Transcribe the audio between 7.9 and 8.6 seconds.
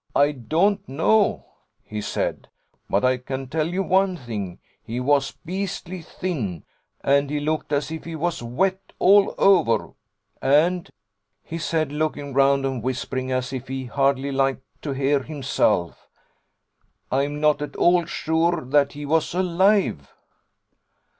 if he was